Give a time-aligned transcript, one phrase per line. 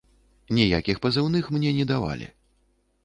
[0.57, 2.27] Ніякіх пазыўных мне не давалі.